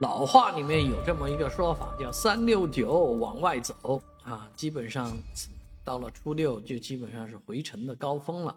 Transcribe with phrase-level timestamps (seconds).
[0.00, 5.16] 老话里面有这么一个说法，叫“三六九往外走”啊，基本上
[5.82, 8.56] 到了初六就基本上是回程的高峰了，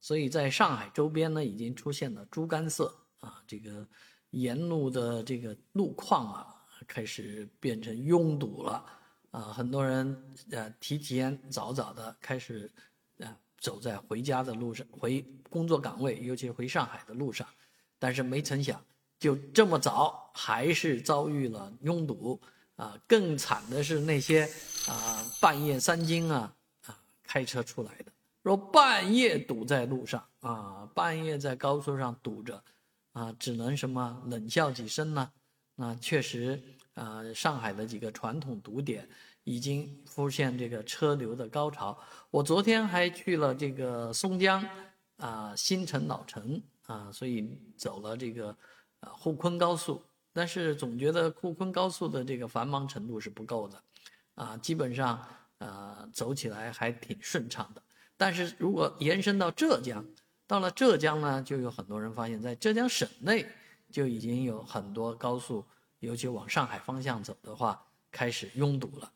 [0.00, 3.84] 所以在上海周边呢，已经出现了猪肝色啊，这个
[4.30, 6.46] 沿路的这个路况啊，
[6.86, 8.84] 开始变成拥堵了
[9.32, 10.16] 啊，很多人
[10.52, 12.70] 呃提前早早的开始
[13.18, 17.44] 啊走在回家的路上，回工作岗位，尤其回上海的路上，
[17.98, 18.80] 但是没曾想。
[19.18, 22.40] 就这么早，还是遭遇了拥堵
[22.76, 22.96] 啊！
[23.08, 24.48] 更惨的是那些
[24.86, 26.54] 啊半夜三更啊
[26.86, 28.12] 啊开车出来的，
[28.44, 32.62] 说半夜堵在路上啊，半夜在高速上堵着
[33.12, 35.32] 啊，只能什么冷笑几声呢？
[35.74, 36.62] 啊，确实
[36.94, 39.08] 啊，上海的几个传统堵点
[39.42, 41.98] 已经出现这个车流的高潮。
[42.30, 44.64] 我昨天还去了这个松江
[45.16, 48.56] 啊新城老城啊，所以走了这个。
[49.00, 50.02] 啊，沪昆高速，
[50.32, 53.82] 但是总觉得沪昆高速的这个繁忙程度是不够的，
[54.34, 55.24] 啊，基本上
[55.58, 57.82] 呃走起来还挺顺畅的。
[58.16, 60.04] 但是如果延伸到浙江，
[60.46, 63.46] 到了浙江呢，就有很多人发现，在浙江省内
[63.90, 65.64] 就已经有很多高速，
[66.00, 69.12] 尤其往上海方向走的话，开始拥堵了。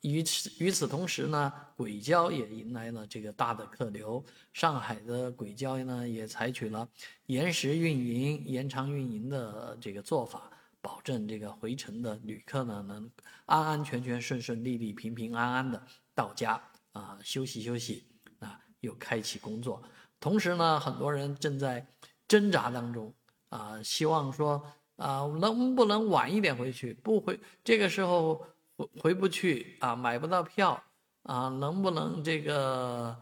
[0.00, 4.24] 与此与此同时呢，轨交也迎来了这个大的客流。
[4.52, 6.88] 上海的轨交呢，也采取了
[7.26, 13.10] 延时运营、延长运营的这个做法，保证这个回程的旅客呢能
[13.46, 15.82] 安安全全、顺顺利利、平平安安的
[16.14, 16.60] 到家
[16.92, 18.04] 啊，休息休息
[18.38, 19.82] 啊，又开启工作。
[20.20, 21.86] 同时呢，很多人正在
[22.26, 23.12] 挣扎当中
[23.48, 24.62] 啊，希望说
[24.96, 26.94] 啊，能不能晚一点回去？
[26.94, 28.46] 不回这个时候。
[28.78, 30.80] 回回不去啊，买不到票
[31.24, 33.20] 啊，能不能这个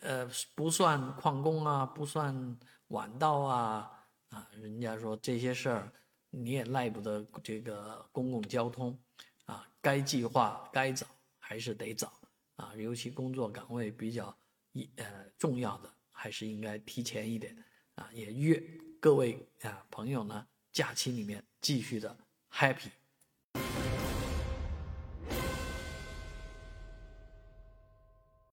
[0.00, 3.90] 呃不算旷工啊，不算晚到啊
[4.30, 4.48] 啊？
[4.60, 5.92] 人家说这些事儿
[6.30, 8.98] 你也赖不得这个公共交通
[9.44, 11.06] 啊，该计划该早
[11.38, 12.12] 还是得早
[12.56, 14.36] 啊，尤其工作岗位比较
[14.72, 15.06] 一呃
[15.38, 17.56] 重要的，还是应该提前一点
[17.94, 18.10] 啊。
[18.12, 18.60] 也约
[19.00, 22.16] 各位啊朋友呢，假期里面继续的
[22.50, 22.90] happy。